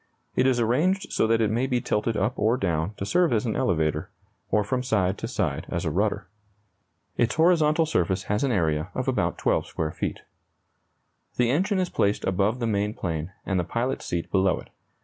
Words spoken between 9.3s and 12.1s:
12 square feet. The engine is